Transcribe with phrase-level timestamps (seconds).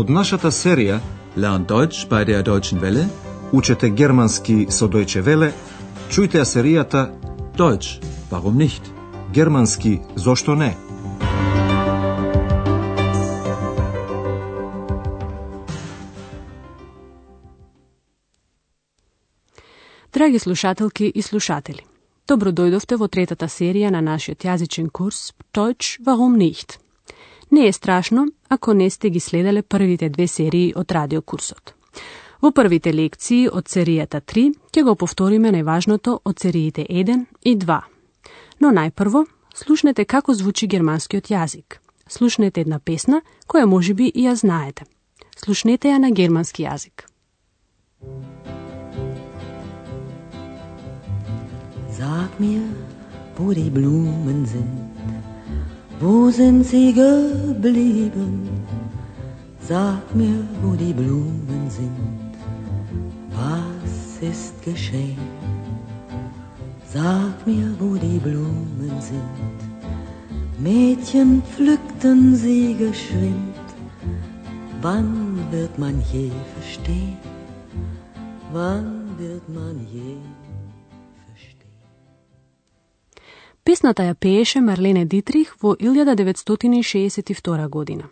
[0.00, 0.94] Од нашата серија
[1.36, 3.04] Lern Deutsch bei der Deutschen Welle.
[3.52, 5.52] Учете германски со Deutsche Welle,
[6.08, 7.02] чујте ја серијата
[7.56, 8.00] Deutsch,
[8.30, 8.80] warum nicht?
[9.32, 10.76] Германски зошто не?
[20.12, 21.84] Драги слушателки и слушатели,
[22.28, 26.89] добро дојдовте во третата серија на нашиот јазичен курс Deutsch, warum nicht?
[27.50, 31.74] Не е страшно ако не сте ги следеле првите две серии од радиокурсот.
[32.42, 37.80] Во првите лекции од серијата 3 ќе го повториме најважното од сериите 1 и 2.
[38.60, 41.80] Но најпрво, слушнете како звучи германскиот јазик.
[42.08, 44.84] Слушнете една песна која може би и ја знаете.
[45.36, 47.06] Слушнете ја на германски јазик.
[52.00, 52.64] Sag mir,
[53.36, 54.89] wo die Blumen sind
[56.00, 58.48] Wo sind sie geblieben?
[59.60, 62.32] Sag mir, wo die Blumen sind.
[63.36, 65.18] Was ist geschehen?
[66.86, 69.58] Sag mir, wo die Blumen sind.
[70.58, 73.66] Mädchen pflückten sie geschwind.
[74.80, 77.18] Wann wird man je verstehen?
[78.54, 80.16] Wann wird man je
[83.64, 88.04] Песната ја пееше Марлене Дитрих во 1962 година.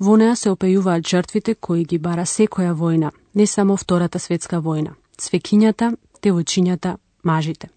[0.00, 4.94] Во неа се опејуваат жртвите кои ги бара секоја војна, не само Втората светска војна,
[5.18, 7.68] свекињата, девојчињата, мажите.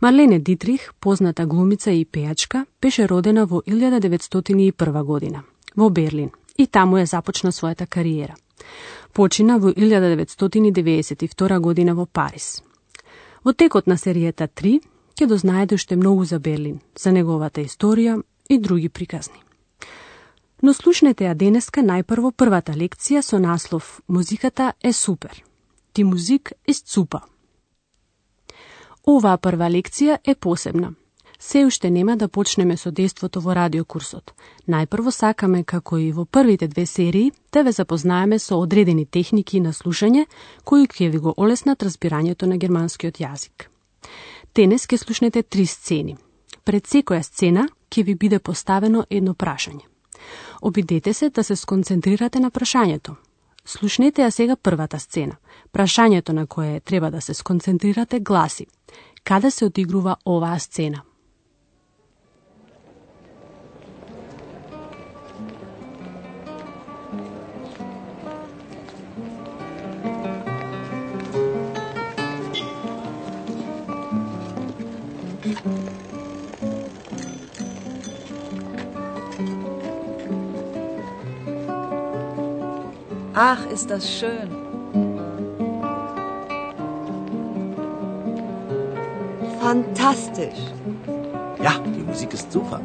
[0.00, 5.42] Марлене Дитрих, позната глумица и пејачка, беше родена во 1901 година,
[5.76, 8.34] во Берлин, и таму ја започна својата кариера.
[9.12, 12.62] Почина во 1992 година во Париз.
[13.44, 14.80] Во текот на серијата 3,
[15.18, 19.42] ќе дознаете уште многу за Берлин, за неговата историја и други приказни.
[20.62, 25.42] Но слушнете ја денеска најпрво првата лекција со наслов Музиката е супер.
[25.92, 27.20] Ти музик е цупа.
[29.06, 30.94] Оваа прва лекција е посебна.
[31.38, 34.34] Се уште нема да почнеме со действото во радиокурсот.
[34.68, 39.72] Најпрво сакаме, како и во првите две серии, да ве запознаеме со одредени техники на
[39.72, 40.26] слушање,
[40.64, 43.70] кои ќе ви го олеснат разбирањето на германскиот јазик.
[44.58, 46.16] Денес ќе слушнете три сцени.
[46.66, 49.84] Пред секоја сцена ќе ви биде поставено едно прашање.
[50.62, 53.14] Обидете се да се сконцентрирате на прашањето.
[53.64, 55.36] Слушнете ја сега првата сцена.
[55.72, 58.66] Прашањето на кое треба да се сконцентрирате гласи:
[59.24, 61.02] Каде се одигрува оваа сцена?
[83.34, 84.48] Ach, ist das schön.
[89.60, 90.60] Fantastisch.
[91.62, 92.80] Ja, die Musik ist super.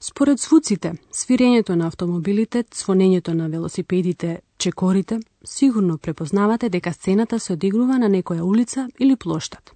[0.00, 7.98] Според звуците, свирењето на автомобилите, цвонењето на велосипедите, чекорите, сигурно препознавате дека сцената се одигрува
[7.98, 9.72] на некоја улица или плоштад.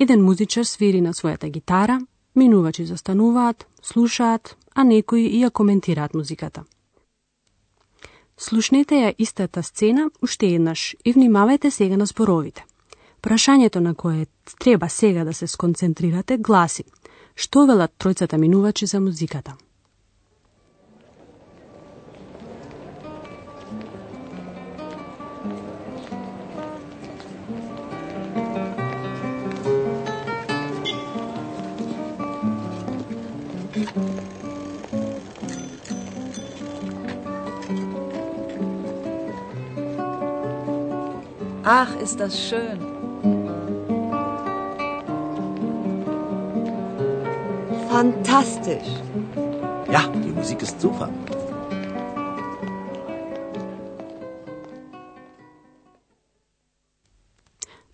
[0.00, 2.00] Еден музичар свири на својата гитара,
[2.36, 6.64] минувачи застануваат, слушаат, а некои и ја коментираат музиката.
[8.36, 12.64] Слушнете ја истата сцена уште еднаш и внимавајте сега на зборовите.
[13.22, 14.26] Прашањето на кое
[14.58, 16.84] треба сега да се сконцентрирате гласи
[17.40, 19.56] Што велат тројцата минувачи за музиката?
[41.72, 42.78] Ach, ist das schön.
[47.88, 48.90] Fantastisch.
[49.94, 51.08] Ja, die Musik ist super.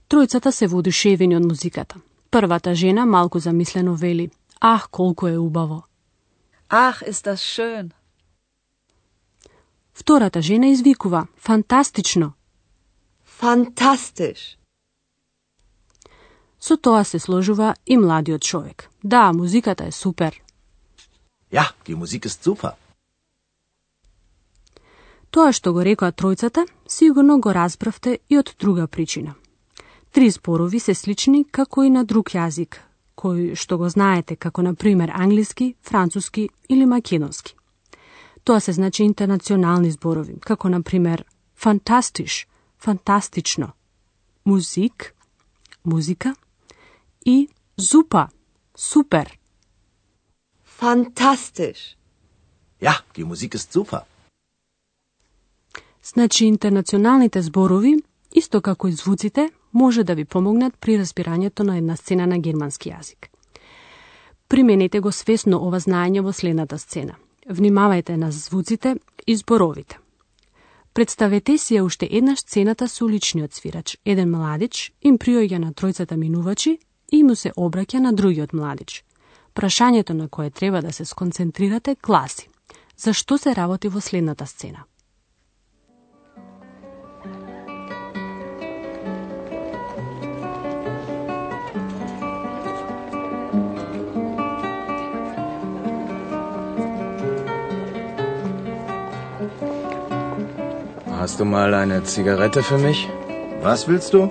[0.08, 1.96] Тројцата се воодушевени од музиката.
[2.30, 4.30] Првата жена малку замислено вели:
[4.60, 5.82] Ах, колку е убаво.
[6.70, 7.90] Ach, ist das schön.
[9.94, 12.35] Втората жена извикува: Фантастично.
[13.40, 14.56] Fantastisch.
[16.60, 18.90] Со тоа се сложува и младиот човек.
[19.04, 20.40] Да, музиката е супер.
[21.52, 22.70] Ja, die Musik ist super.
[25.30, 29.34] Тоа што го рекоа тројцата, сигурно го разбравте и од друга причина.
[30.12, 32.80] Три зборови се слични како и на друг јазик,
[33.16, 37.54] кој што го знаете како на пример англиски, француски или македонски.
[38.44, 41.24] Тоа се значи интернационални зборови, како на пример
[41.54, 42.46] фантастиш,
[42.78, 43.72] фантастично,
[44.44, 45.14] музик,
[45.84, 46.34] музика
[47.26, 48.28] и зупа,
[48.76, 49.38] супер.
[50.80, 51.96] Fantastisch.
[52.80, 54.00] Ja, die Musik ist super.
[56.04, 57.96] Значи интернационалните зборови,
[58.34, 62.90] исто како и звуците, може да ви помогнат при разбирањето на една сцена на германски
[62.90, 63.26] јазик.
[64.48, 67.16] Применете го свесно ова знаење во следната сцена.
[67.48, 68.96] Внимавајте на звуците
[69.26, 69.98] и зборовите.
[70.96, 73.98] Представете си ја уште еднаш сцената со уличниот свирач.
[74.04, 76.78] Еден младич им приоѓа на тројцата минувачи
[77.12, 79.04] и му се обраќа на другиот младич.
[79.52, 82.48] Прашањето на кое треба да се сконцентрирате гласи.
[82.96, 84.88] Зашто се работи во следната сцена?
[101.26, 102.98] Hast du mal eine Zigarette für mich?
[103.60, 104.30] Was willst du?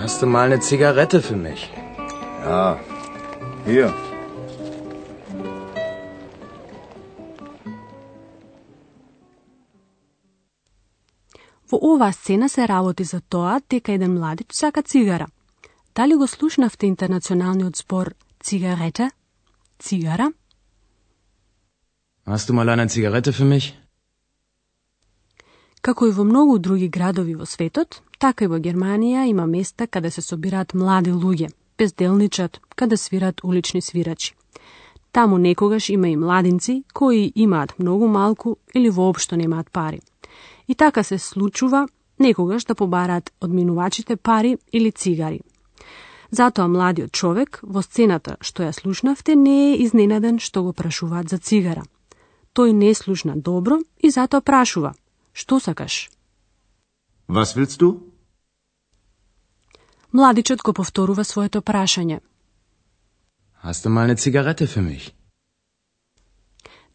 [0.00, 1.68] Hast du mal eine Zigarette für mich?
[2.44, 2.78] Ja.
[3.66, 3.88] Hier.
[11.70, 15.26] Во оваа сцена се работи за тоа дека еден младич сака цигара.
[15.94, 19.10] Дали го слушнавте интернационалниот збор цигарета?
[19.78, 20.32] Цигара?
[22.26, 23.81] Hast du mal eine Zigarette für mich?
[25.82, 30.12] Како и во многу други градови во светот, така и во Германија има места каде
[30.14, 31.48] се собираат млади луѓе,
[31.78, 34.36] безделничат, каде свират улични свирачи.
[35.10, 40.00] Таму некогаш има и младинци кои имаат многу малку или воопшто немаат пари.
[40.68, 41.88] И така се случува
[42.18, 45.40] некогаш да побараат од минувачите пари или цигари.
[46.30, 51.38] Затоа младиот човек во сцената што ја слушнавте не е изненаден што го прашуваат за
[51.38, 51.82] цигара.
[52.54, 54.94] Тој не слушна добро и затоа прашува
[55.32, 56.10] Што сакаш?
[57.28, 58.12] Was willst du?
[60.12, 62.20] Младичот го повторува своето прашање.
[63.64, 65.12] Hast du mal eine Zigarette für mich?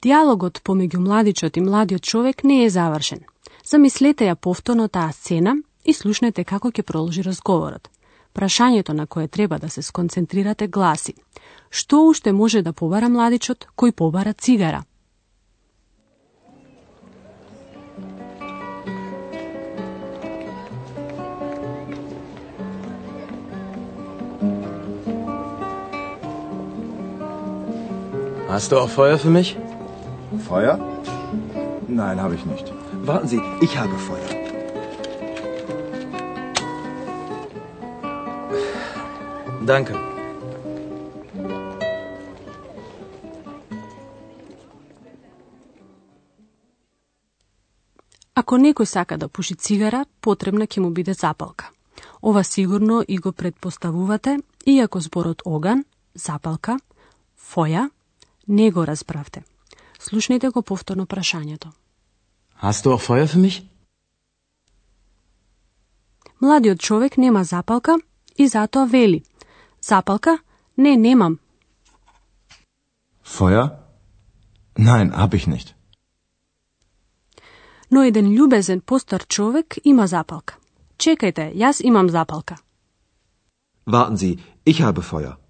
[0.02, 3.26] Диалогот помеѓу младичот и младиот човек не е завршен.
[3.66, 7.90] Замислете ја повторно таа сцена и слушнете како ќе продолжи разговорот.
[8.34, 11.14] Прашањето на кое треба да се сконцентрирате гласи:
[11.70, 14.84] Што уште може да побара младичот кој побара цигара?
[28.50, 29.58] Hast du auch Feuer für mich?
[30.48, 30.80] Feuer?
[31.88, 32.72] Nein, habe ich nicht.
[33.04, 34.30] Warten Sie, ich habe Feuer.
[39.66, 39.94] Danke.
[48.34, 51.70] Ако некој сака да пуши цигара, потребна ќе му биде запалка.
[52.22, 55.84] Ова сигурно и го предпоставувате, иако зборот оган,
[56.16, 56.80] запалка,
[57.36, 57.90] фоја,
[58.48, 59.44] не го разбравте.
[60.00, 61.72] Слушнете го повторно прашањето.
[62.62, 63.64] Hast du auch Feuer für mich?
[66.42, 67.96] Младиот човек нема запалка
[68.38, 69.24] и затоа вели.
[69.82, 70.40] Запалка?
[70.78, 71.40] Не, немам.
[73.26, 73.70] Feuer?
[74.78, 75.74] Nein, habe ich nicht.
[77.92, 80.58] Но еден љубезен постар човек има запалка.
[80.98, 82.58] Чекајте, јас имам запалка.
[83.88, 85.47] Warten Sie, ich habe Feuer.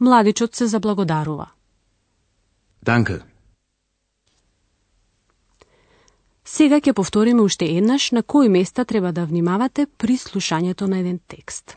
[0.00, 1.46] Младичот се заблагодарува.
[2.86, 3.22] Danke.
[6.44, 11.18] Сега ќе повториме уште еднаш на кои места треба да внимавате при слушањето на еден
[11.28, 11.76] текст.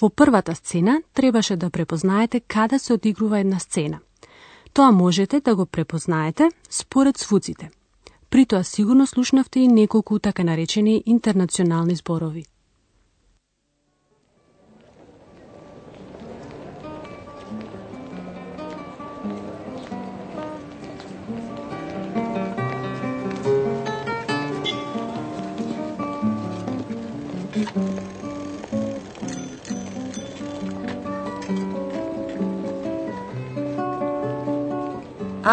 [0.00, 4.00] Во првата сцена требаше да препознаете каде се одигрува една сцена.
[4.76, 7.70] Тоа можете да го препознаете според звуците.
[8.30, 12.44] При тоа сигурно слушнавте и неколку така наречени интернационални зборови.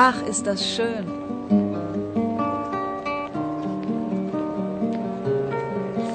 [0.05, 1.05] Ach, ist das schön.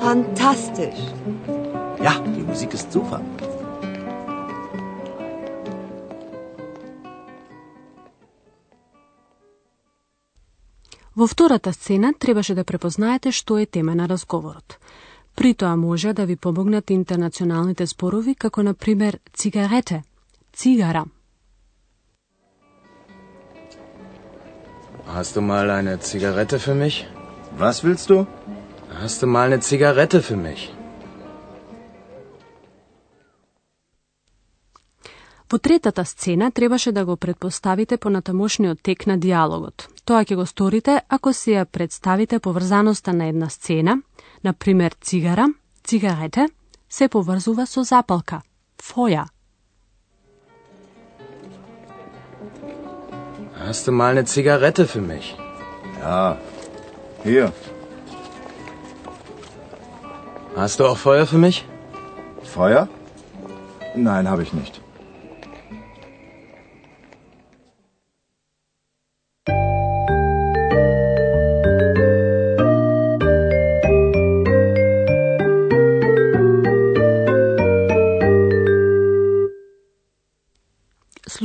[0.03, 1.03] Fantastisch.
[2.07, 3.21] Ja, die Musik ist super.
[11.17, 14.79] Во втората сцена требаше да препознаете што е тема на разговорот.
[15.35, 20.03] При тоа може да ви помогнат интернационалните спорови, како на пример цигарете,
[20.53, 21.05] цигара–
[25.19, 26.97] Hast du mal eine Zigarette für mich?
[27.63, 28.17] Was willst du?
[29.03, 30.61] Hast du mal eine Zigarette für mich?
[35.51, 39.89] Во третата сцена требаше да го предпоставите по натамошниот тек на диалогот.
[40.05, 44.03] Тоа ќе го сторите ако си ја представите поврзаноста на една сцена,
[44.45, 45.49] на пример цигара,
[45.85, 46.47] цигарете,
[46.89, 48.43] се поврзува со запалка,
[48.79, 49.27] фоја.
[53.69, 55.37] Hast du mal eine Zigarette für mich?
[56.01, 56.39] Ja.
[57.23, 57.53] Hier.
[60.57, 61.67] Hast du auch Feuer für mich?
[62.45, 62.89] Feuer?
[63.95, 64.81] Nein, habe ich nicht.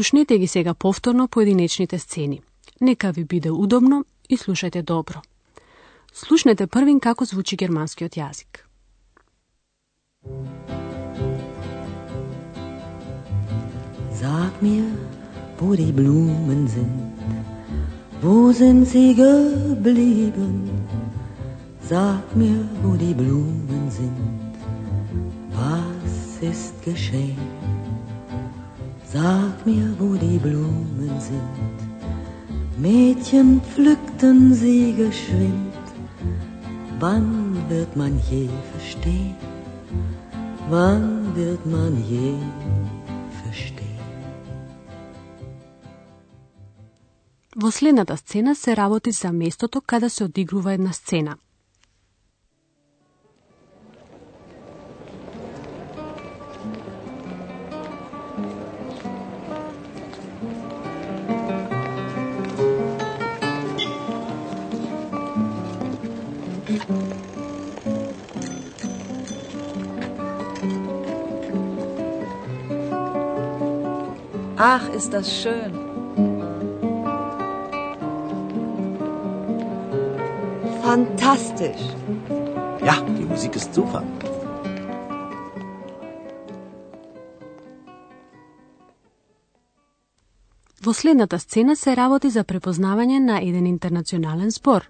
[0.04, 2.42] Slušnite gi se ga povtorno po jedinečni sceni.
[2.80, 5.22] Neka vi bide udobno i slušajte dobro.
[6.14, 8.66] Slušnete prvim kako zvuči germanski od jazik.
[14.20, 14.84] Sag mir,
[15.60, 17.14] wo die Blumen sind,
[18.22, 20.70] wo sind sie geblieben?
[21.90, 24.58] Sag mir, wo die Blumen sind,
[25.56, 27.63] was ist geschehen?
[29.14, 31.78] Sag mir, wo die Blumen sind.
[32.78, 35.84] Mädchen pflückten sie geschwind.
[37.00, 37.30] Wann
[37.70, 39.36] wird man je verstehen?
[40.70, 42.28] Wann wird man je
[43.44, 43.84] verstehen?
[47.56, 51.38] Во следната сцена се работи за местото каде се одигрува една сцена.
[74.66, 75.72] Ach, ist das schön.
[80.82, 81.84] Fantastisch.
[82.88, 84.04] Ja, die Musik ist super.
[90.86, 94.88] Во следната сцена се работи за препознавање на еден интернационален збор.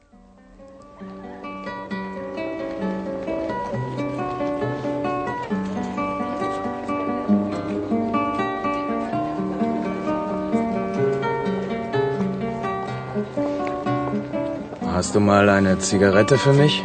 [15.03, 16.81] Hast du mal eine Zigarette für mich?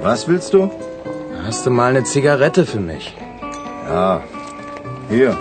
[0.00, 0.70] Was willst du?
[1.44, 3.14] Hast du mal eine Zigarette für mich?
[3.88, 4.22] Ja.
[5.10, 5.36] Hier.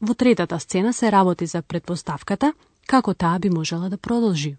[0.00, 2.52] Во третата сцена се работи за предпоставката
[2.86, 4.56] како таа би можела да продолжи.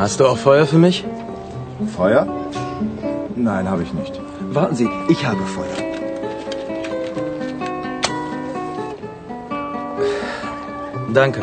[0.00, 1.04] Hast du auch Feuer für mich?
[1.94, 2.22] Feuer?
[3.36, 4.14] Nein, habe ich nicht.
[4.56, 5.76] Warten Sie, ich habe Feuer.
[11.12, 11.40] Danke.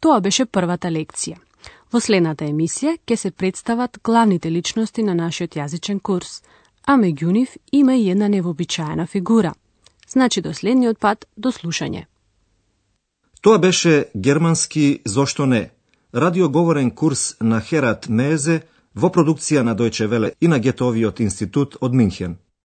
[0.00, 1.42] Тоа беше првата лекција.
[1.90, 6.42] Во следната емисија ќе се представат главните личности на нашиот јазичен курс,
[6.86, 9.54] а меѓу нив има и една невообичаена фигура.
[10.08, 12.06] Значи до следниот пат, до слушање.
[13.40, 15.70] Тоа беше германски Зошто не?
[16.14, 18.62] Радиоговорен курс на Херат Мезе
[18.94, 22.38] во продукција на Дојче Веле и на Гетовиот институт од Минхен.